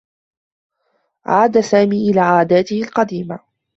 عاد 1.25 1.59
سامي 1.59 2.09
إلى 2.09 2.19
عاداته 2.19 2.81
القديمة. 2.81 3.39